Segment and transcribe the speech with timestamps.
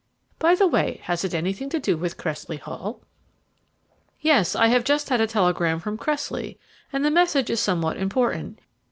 [0.39, 3.01] By the way, has it anything to do with Cressley Hall?"
[4.19, 6.57] "Yes; I have just had a telegram from Cressley,
[6.91, 8.57] and the message is somewhat important.